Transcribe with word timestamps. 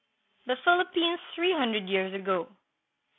THE 0.47 0.55
PHILIPPINES 0.55 1.19
THREE 1.35 1.51
HUNDRED 1.53 1.87
YEARS 1.87 2.13
AGO. 2.15 2.47